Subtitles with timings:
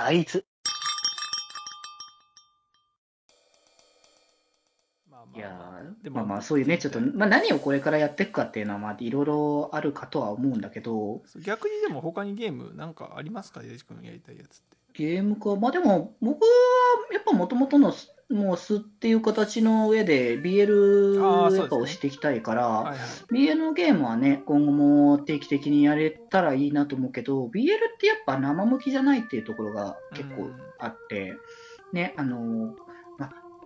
[0.00, 0.42] 大豆。
[5.34, 13.60] いやーでもまあまあそういうね、ちょっと、まあ何をこれからやっていくかっていうのは、まあいろいろあるかとは思うんだけど、逆にでも他にゲームなんかありますか？
[13.60, 16.48] デジ君やりたいやつってゲームか、まあでも、僕は
[17.10, 17.94] やっぱもともとの、
[18.28, 22.98] もう素っていう形の上で、BL やっぱ押していきたいから、はいはい。
[23.32, 31.34] BL のゲームはね、今後も定期的にやれたらいいなと思うけど、BL ってやっぱ生向きじゃないっていうところが結構あって、
[31.94, 32.89] ね、あの、まあ、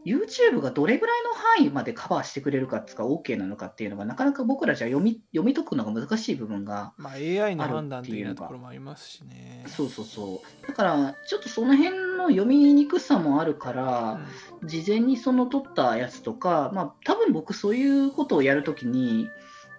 [0.04, 9.64] YouTube がどれぐらいの範囲までカバーしてくれるかっていうか、OK なのかっていうのが、なかなか僕らじゃ読み読み解くのが難しい部分がまあ AI のある判断っていうところもありますしね。
[9.68, 10.66] そうそうそう。
[10.66, 14.20] だから、ちょっとその辺の読みにくさもあるから、
[14.64, 19.28] 事前にその撮ったやつとか、まあ、多分僕そういうことをやるときに、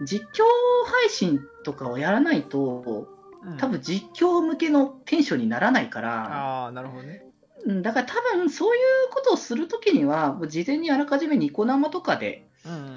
[0.01, 0.43] 実況
[0.85, 2.97] 配信とかをやらないと、うん。
[3.09, 3.15] うん
[3.59, 7.23] 多分実況向けのテンションにならないから、ああなるほどね
[7.63, 8.81] うんだから多分そういう
[9.13, 12.47] ことをするときには、もう事前にあらかじめニコ生とかで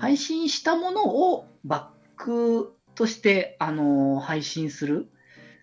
[0.01, 5.09] 配信したものをバックとして、あのー配信する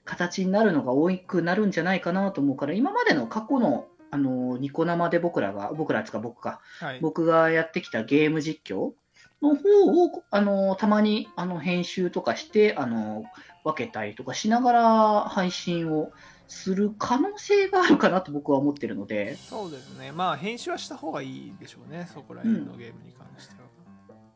[0.06, 7.00] 形になるのが多くなるんじゃないかなと思うから、今までの過去の、あのーニコ生で僕らが、僕らつか僕か、はい。
[7.02, 8.92] 僕がやってきたゲーム実況
[9.42, 13.26] の方を、あのーたまにあの編集とかして、あのー
[13.66, 16.12] 分けたりとかしながら配信を
[16.48, 20.12] する可能性があるかなと僕は思ってるので、そうですね。
[20.12, 22.08] まあ編集はした方がいいでしょうね。
[22.14, 23.68] そこら辺のゲームに関しては、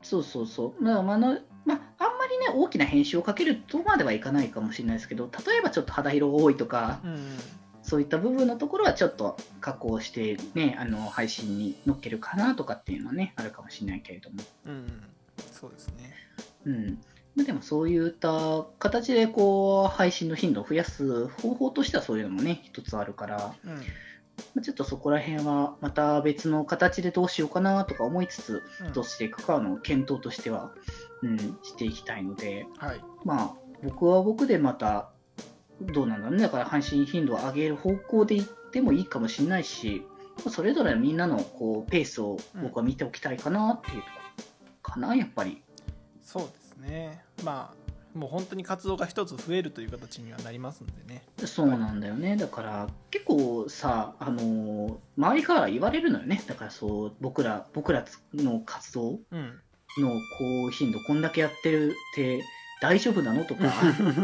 [0.01, 0.83] そうそうそう。
[0.83, 7.13] だからまああのまあ、あんまりね、大きな編集をかけるとまではいかないかもしれないですけど、例えばちょっと肌色が多いとか、うん。
[7.13, 7.19] うん
[7.81, 14.43] そういった部分のところはちょっと加工して、ね、あの配信に載っけるかなとかっていうのはね、あるかもしれないけれども。
[14.67, 15.03] うんうん。
[15.51, 16.13] そうですね。
[16.65, 17.01] うん。
[17.39, 23.75] まあでもそういった形でこう配信の頻度を増やす方法としてはそういうのもね、一つあるから、うん。
[23.75, 23.79] ま
[24.57, 28.91] あちょっとそこら辺はまた別の形でどうしようかなとか思いつつ、うん。
[28.91, 30.73] どうしていくかの検討としては、
[31.21, 32.99] うん、していきたいので、はい。
[33.23, 35.11] まあ、僕は僕でまた、
[35.79, 40.05] どうなんだろうね、だから配信頻度を上げる方向でいってもいいかもしれないし、
[40.49, 44.09] それぞれみんなのこうペースを僕は見ておきたいかなっていうとこ
[44.65, 45.61] ろかな、やっぱり。
[46.21, 47.23] そうですね。
[47.43, 51.23] まあもう本当に活動が一つ増えるという形にはなりますんでね。
[51.45, 52.35] そうなんだよね。
[52.37, 56.41] だから、結構さ、あのー周りから言われるのよね。
[56.47, 58.03] だからそう、僕ら、僕ら
[58.33, 59.59] の活動うん。
[59.97, 62.43] のこう頻度こんだけやってるって
[62.79, 63.63] 大丈夫なのとか、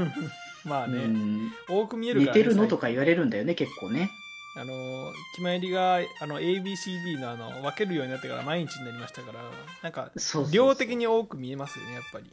[0.64, 1.52] まあね、うん。
[1.68, 4.10] 多く見えるから、寝てね、るのとか言われるんだよね、結構ね。
[4.58, 9.42] あの決まりがあの ABCD のあの分けるようになってから毎日になりましたから
[9.84, 10.12] なんか
[10.50, 12.32] 量的に多く見えますよねやっぱり、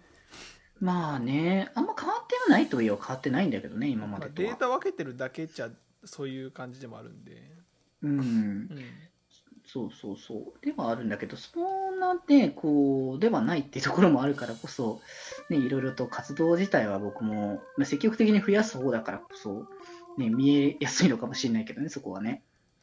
[0.80, 4.48] まあね、あんま変わってはないといえば変わってないんだけどね、今ままあ、でとは。
[4.48, 5.70] データ分けてるだけじゃ
[6.04, 7.42] そういう感じでもあるんで、
[8.02, 8.68] うん、うん、
[9.64, 10.64] そうそうそう。
[10.64, 15.00] ではあるんだけど、そんなね、こう、ではないっていうところもあるからこそ、
[15.48, 19.66] ね、いろいろと活動自体は僕も、まあ積極的に増やす方だからこそ、
[20.18, 22.42] ね、見えやすいのかもしれないけどね、そこはね。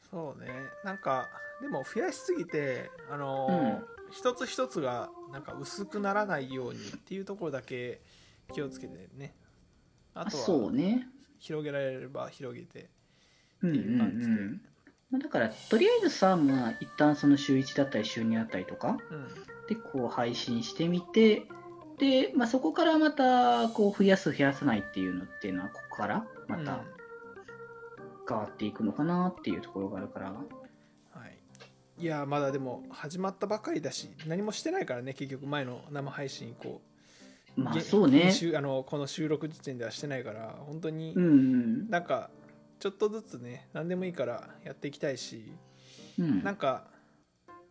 [0.10, 0.50] そうね
[0.84, 1.30] なんか
[1.62, 8.02] でも増やしすぎてあの、一つ一つがなんか薄くならないようにっていうところだけ
[8.54, 9.34] 気をつけてね。
[10.14, 10.44] あとは。
[11.40, 14.28] 広げられれば広げてっていう感じ
[15.12, 19.28] で、だから、とりあえずさ、まあ、一旦その週1だったり週2だったりとか、うん。
[19.68, 21.48] で、こう配信してみて、
[21.98, 26.80] で、まあ、そこからまた、こう、増やす、増やさないっていうのっていうのは、ここからまたうん。
[28.28, 30.44] 変わっていくのかなっていうところがあるから、は
[32.00, 36.82] い、いやまだでも始まったばかりだし何もしてないからね結局前の生配信以降
[37.56, 41.14] まあ、げそうねあのこの収録時点ではしてないから本当に。
[41.90, 42.30] なんか
[42.80, 45.52] ちょっとずつね何でもいいからやっていきたいし
[46.18, 46.86] うんなんか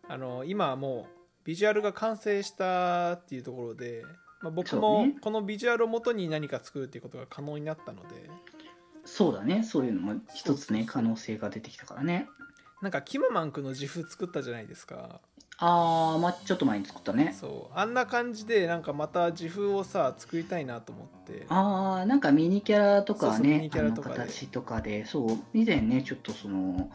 [0.07, 4.03] あの今はもうビジュアルが完成したっていうところで、
[4.41, 8.29] まあ、僕もねこのビジュアルをもとに何か作るっていうことが可能になったので
[9.09, 9.63] そうだね。
[9.63, 12.27] そういうのも一つね、可能性が出てきたからね。
[12.81, 15.21] なんかキムマンクの自負作ったじゃないですか。
[15.61, 17.35] あー、まあ、ちょっと前に作ったね。
[17.37, 17.77] そう。
[17.77, 21.45] あんな感じでなんかまた自負をさ作りたいなと思って。
[21.49, 24.15] あー、なんかミニキャラとかねニ、キャラとかで。
[24.15, 26.89] あの形とかで、そう、以前ね、ちょっとその、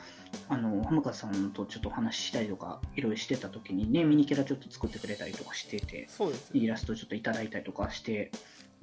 [0.49, 8.31] あの、浜川さんとちょっとお話ししたりとか、いろいろしてた時にね、ミニキャラちょっと作ってくれたりとかしてて、そうですよイラストちょっといただいたりとかして、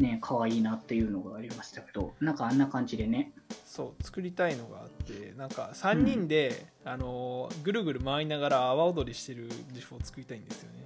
[0.01, 3.31] ね、可愛いなっていうのがありましたけど、なんかあんな感じでね、
[3.65, 10.79] そう作りたいのがあってなんか3人で、あのぐるぐる回りながら阿波踊りしてる自負を作りたいんですよね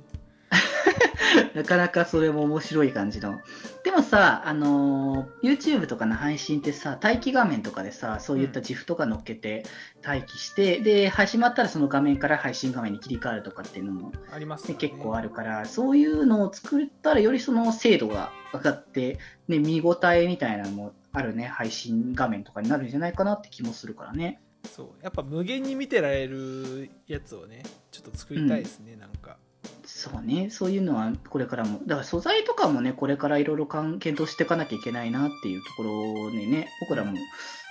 [1.54, 3.40] なかなかそれも面白い感じの。
[3.84, 9.64] でもさ、あのー YouTube とかの配信ってさ、待機画面とかでさ、そういった GIF とか乗っけて
[10.06, 24.42] 待機して、で、始まったらその画面から配信画面に切り替わるとかっていうのも、ありますね、結構あるから、そういうのを作ったらよりその精度が上がって、ね、見応えみたいなのもあるね、配信画面とかになるんじゃないかなって気もするからね。
[24.66, 29.38] そうやっぱ無限に見てられるやつをねちょっと作りたいですね、なんか
[29.86, 37.14] そうね、そういうのはこれからも、だから素材とかもね、これからいろいろ検討していかなきゃいけないなっていうところでね、僕らも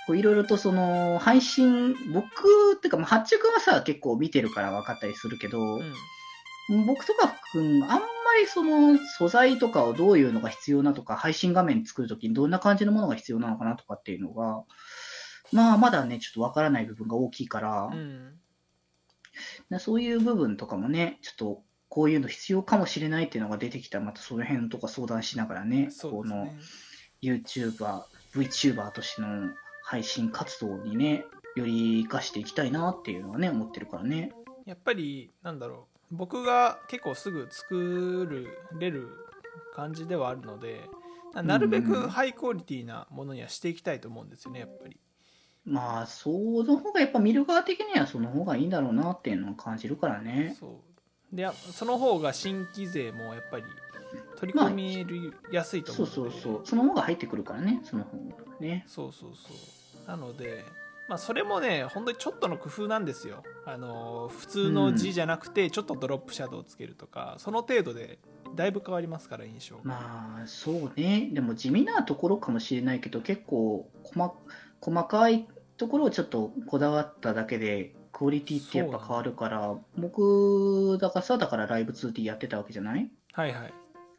[0.07, 5.93] こういろいろとその配信、僕っていうか、まあ、八中君はさ、結構見てるから分かったりするけど、うん
[6.67, 7.99] 僕とか福君、あんま
[8.39, 14.63] りその素材とかをどういうのが必要なとか、配信画面作るときにどんな感じのものが必要なのかなとかっていうのが、
[15.51, 18.39] まあ、まだね、ちょっと分からない部分が大きいから、うん。
[19.69, 23.99] でそういう部分とかもね、ちょっとこういうの必要かもしれないっていうのが出てきた。
[23.99, 27.41] ら、またその辺とか相談しながらね、このそうですね。
[27.43, 28.03] YouTuber、
[28.33, 29.49] VTuber としての
[29.83, 34.31] 配信活動にね、より活かしていきたいなっていうのはね、思ってるからね。
[34.65, 35.95] やっぱりなんだろう。
[36.11, 38.47] 僕が結構すぐ作
[38.79, 39.09] れる
[39.73, 40.81] 感じではあるので
[41.33, 44.97] なるべくハイクオリティなものにはしていきたいと思うんですよねやっぱり。
[45.65, 50.55] まあ、その方がやっぱ見る側的にはその方がいいんだろうなっていうのを感じるからね。
[50.59, 50.94] そう
[51.35, 53.63] でやその方が新規税もやっぱり
[54.37, 56.61] 取り込みるやすいとそ思うのでうそうそう。
[56.65, 58.23] その方が入ってくるからね、その方が
[58.59, 58.85] ね。
[58.87, 59.49] そうそうそ
[60.05, 60.63] うなので
[61.07, 68.17] まあそれもね本当にちょっとの工夫なんですよあの普通の字じゃなくてちょっとドロップシャドウをつけるとか、その程度で
[68.55, 71.29] だいぶ変わりますから印象が、まあ、そうね。
[71.33, 74.35] でも地味なところかもしれないけど、結構細
[74.79, 75.47] 細かい
[75.77, 83.11] ところをちょっとこだわっただけで、クオリティってやっぱ変わるから、僕、だからさ、だからライブ 2D やってたわけじゃない？
[83.33, 83.73] はいはい。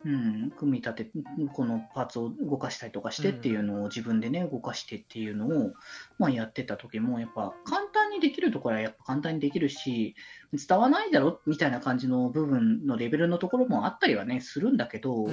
[0.04, 1.10] うん、組み立て、
[1.54, 5.72] このパーツを動かしたりとかしてっていうのを自分でね、動かしてっていうのを、
[6.19, 10.14] まあやってた時も、やっぱ簡単にできるところはやっぱ簡単にできるし、
[10.52, 15.32] 伝わないだろみたいな感じの部分のレベルのところもあったりはね、するんだけど、うん。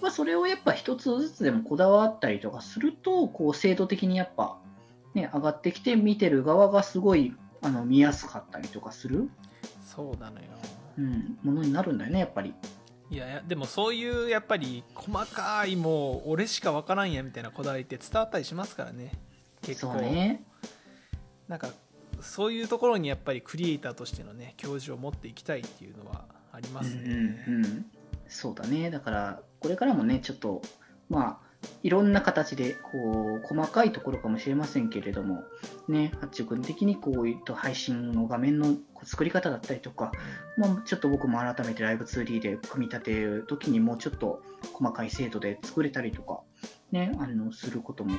[0.00, 4.56] まあそれをやっぱ一つずつでもこだわったりとかすると、こう精度的にやっぱ
[5.12, 7.34] ね、上がってきて見てる側がすごい
[7.64, 9.28] あの見やすかったりとかする、
[9.84, 10.46] そうなのよ。
[10.98, 12.54] うん、ものになるんだよね、やっぱり。
[13.10, 19.12] いやでもそういうやっぱり細かいもう俺しか分からんやみたいなこだわりって伝わったりしますからね。
[19.62, 20.42] 結そ構うね。
[21.48, 21.68] なんか
[22.20, 27.14] そういうところにやっぱりクリエイターとしてのね教授を持っていきたいっていうのはありますね、うんう
[27.60, 27.86] んうん、
[28.28, 30.62] そうだね、だから、これからもね、ちょっと、
[31.08, 31.43] まあ、
[31.82, 35.44] いろんな形で、こう、細かいところかもしれませんけれども、
[35.88, 40.12] ね、八中君的にこういった配信の画面の作り方だったりとか、
[40.56, 46.40] まあ、ちょっと僕も改めてライブ 2D で組み立てるときにもうちょっと細かい精度で作れたりとか、
[46.90, 48.16] ね、あの、することも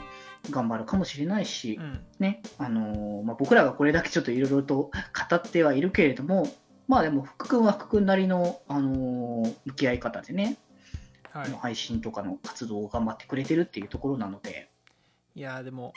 [0.52, 2.04] 頑張るかもしれないし、うん。
[2.20, 4.92] ね、あのーまあ、僕らがこれだけちょっといろいろと語
[5.36, 6.48] ってはいるけれども、
[6.88, 10.58] まあでも福君は福君なりの、あのー向き合い方でね、
[11.38, 11.52] はい。
[11.52, 14.70] 配信とかの活動を頑張ってくれてるっていうところなので、
[15.36, 15.94] いやーでも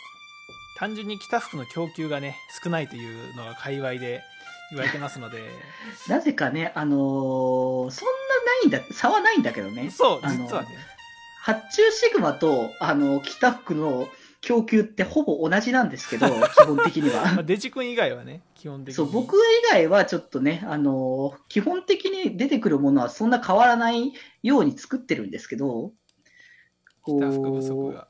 [0.78, 4.22] 単純に北福の供給がね少ないというのが界隈で
[4.70, 5.42] 言われてますので。
[6.08, 8.12] なぜかね、あのーそんな
[8.44, 10.68] ないんだ、差はないんだけどね、そう実はね。
[11.40, 14.08] 発注シグマと、あの、北福の
[14.40, 17.42] 供給ってほぼ同じなんですけど、 基本的にまあは。
[17.42, 19.38] デジ君以外はね基本的にそう、僕以
[19.70, 25.92] 外はちょっとね、あのー基本的に出てくるものはそんな変わらないように作ってるんですけど、
[27.02, 27.20] こう、
[27.92, 28.08] が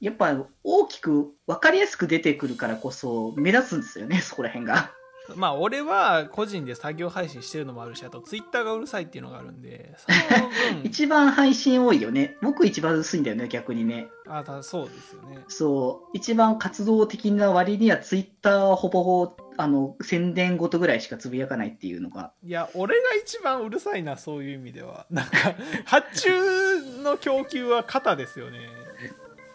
[0.00, 4.92] やっぱ大きく分かりやすく出てくるからこそ目立つんですよね、そこら辺が。
[5.36, 10.18] まあ俺は個人で作業配信してるのもあるしあとツイッターがうるさいっていうのがあるんでその
[10.80, 12.36] 分 一番配信多いよね。
[12.42, 14.08] 僕一番薄いんだよね、逆にね。
[14.26, 22.32] あたそうですよねそう、一番活動的な割にはツイッターはほぼほぼ、あの、宣伝ごとぐらいしかつぶやかないっていうのが。
[22.44, 25.54] いや俺が一番うるさいなそういう意味ではなんか
[25.84, 28.58] 発注の供給は肩ですよね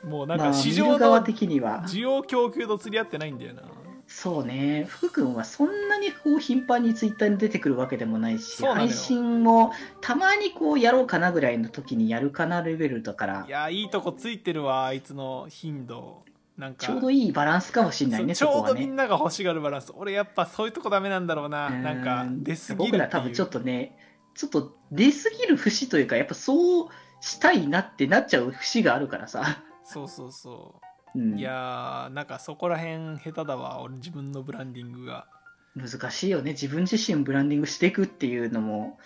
[0.03, 1.83] もうなんまあ、か市場の的には。
[1.87, 3.61] 需要供給と釣り合ってないんだよな
[4.07, 13.25] そうね、福君はそんなにこう頻繁にツイッターに出てくるわけでもないし、配信もたまにこうやろうかなぐらいの時にやるかなレベルだか。
[13.25, 16.23] らい、やいいとこついてるわあいつの頻度。
[16.57, 18.85] なんかちょうどいいバランスかもしれないね、ちょうどみ。
[18.85, 19.91] んなが欲しがるバランス。
[19.95, 21.67] 俺やっぱそういうとこダメなんだろうな。
[21.67, 21.81] うん。
[21.81, 23.97] なんか出過ぎる僕ら多分ちょっとね、
[24.35, 26.87] ちょっと出過ぎる節というか、やっぱそう
[27.21, 29.63] したいなってなっちゃう節があるからさ。
[29.83, 35.27] そうそうそういやーなんかそこら辺下手だわ俺自分のブランディングが
[35.75, 36.51] 難しいよね。
[36.51, 38.99] 自分自身ブランディングしていくっていうのも、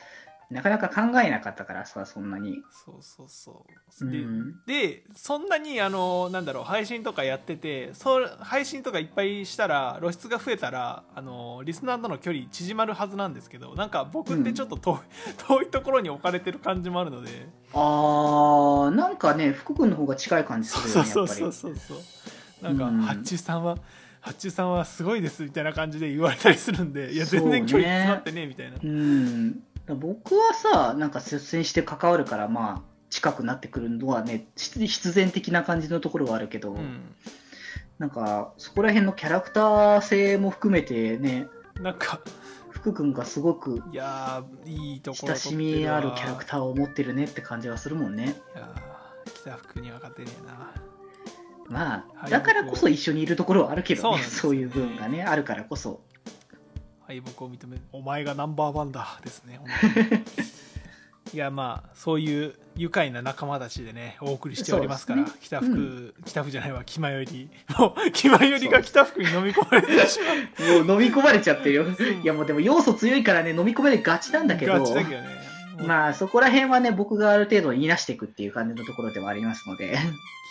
[0.49, 2.63] なかなか考えなかったからさ、そんなに。
[2.71, 3.65] そうそうそ
[4.05, 4.09] う。
[4.09, 4.55] で,、うん。
[4.65, 14.97] でそんなにあのなんだろう配信とかやっててそう配信とかいっぱいしたら露出が増えたらあのリスナーとの距離縮まるはずなんですけどなんか僕ってちょっと遠い,
[15.47, 17.49] 遠いところに置かれてる感じもあるので。
[17.73, 21.37] あー、なんかね、福君の方が近い感じするよね、そうそう。
[21.37, 22.63] そうそうそう。
[22.63, 23.25] なんか、うん。
[23.25, 23.77] さんは
[24.21, 29.63] 八中さんはすごいですみたいな感じで言われたりするんでいや全然距離詰まってねみたいな、うん。
[29.95, 37.01] 僕はさ、なんか率先して関わるから、まあ、近くなってくるのはね、必必然的な感じのところはあるけど、うん
[37.97, 41.47] なんか、そこら辺のキャラクター性も含めてね、
[41.81, 42.21] なんか
[42.69, 48.35] 福君がすごくいやーいいところ親しみあるキャラクターを持ってるねって感じはするもんね。
[48.53, 50.73] ーいやー北福には勝てねえな
[51.69, 56.01] まあ、はいだからこそ一緒にいるところはあるけどね、そういう部分がね、あるからこそ。
[57.07, 59.17] 敗北を認めお前がナンバーワンだ。
[59.23, 59.61] ですね。
[61.33, 70.33] いやまあそういう愉快な仲間たちでねお送りしておりますから北福、う北福じゃないわ気まよりもう気まよりが北福に飲み込まれてしま
[70.65, 70.83] う。
[70.85, 71.85] もう飲み込まれちゃってるよ。
[72.23, 75.27] いやもうでも要素強いからね、飲み込まれがちなんだけど、ガチだけどね。
[75.85, 79.97] まあそこら辺はね、僕がある程度言い出していくっていう感じのところではありますので、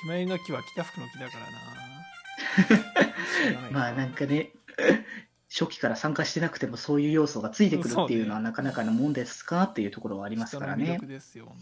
[0.02, 1.76] 気まよりの木は北福の木だからな。
[3.72, 4.52] まあなんかね、
[5.49, 11.07] 初期から参加してなくてもそういう要素がついてくるっていうのはなかなかのもんですかっていうところはありますからね人の魅力。
[11.07, 11.57] ですよ本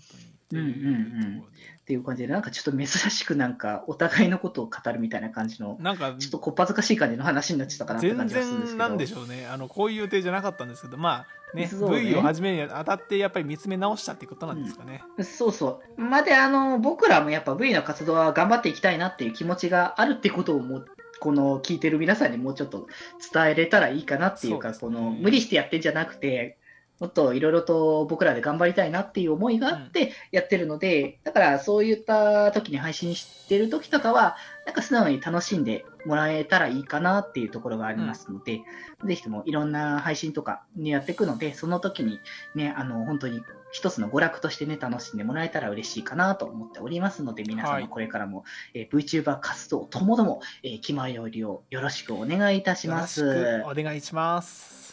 [0.51, 1.45] 当にうんうんうん
[1.85, 8.79] っていう感じで、なんかちょっと珍しくなんかお互いのことを語るみたいな感じの、なんかちょっとこっぱずかしい感じの話になっちゃったかなって全感じがするんですけど。
[8.79, 16.01] 然なんでしょうねあのこういう予定じゃなかったんですけどまあねね V を始めるにあたってやっぱり見つめ直したってことなんですかね、そうそう。
[16.01, 20.87] まで、あの、僕らもやっぱ V の活動は頑張っていきたいなっていう気持ちがあるってことをもう、
[21.25, 22.87] この聞いてる皆さんにもうちょっと
[23.33, 26.59] 伝えれたらいいかなっていうか、そうこの無理してやってんじゃなくて、
[27.01, 38.63] もっといろいろと僕らで頑張りたいなっていう思いがあってやってるので、だからそういった時に配信してる時とかは、なんか素直に楽しんでもらえたらいいかなっていうところがありますので、
[39.05, 42.21] ぜひともいろんな配信とかにやっていくので、その時に
[42.55, 53.21] ね、あの、本当に一つの娯楽としてね、楽しんでもらえたら嬉しいかなと思っておりますので、皆はい様これからも、えー VTuber 活動ともども、えー、気前よりをよろしくお願いいたします。
[53.21, 54.84] よろしくお願いします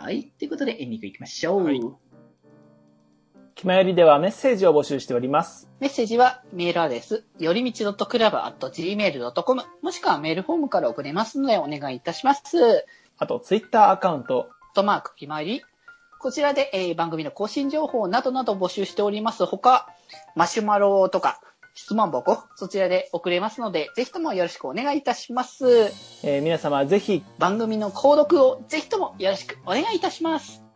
[0.00, 0.30] はい。
[0.38, 1.64] ということで、エンディングいきましょう。
[1.64, 1.80] はい
[3.56, 5.68] 気まよりではメッセージを募集しております。
[5.80, 12.86] メッセージはメールアドレス、よりみち .club.gmail.com もしくはメールフォームから送れますのでお願いいたします。
[13.18, 15.62] あと、ツイッターアカウント、とマーク決まり。
[16.20, 19.44] こちらで、えー番組の更新情報などなど募集しております。
[19.44, 19.88] 他、
[20.36, 21.40] マシュマロとか
[21.78, 25.64] 質問箱、そちらで送れますので、ぜひともよろしくお願いいたします。
[26.24, 30.67] えー皆様ぜひ番組の購読をぜひともよろしくお願いいたします。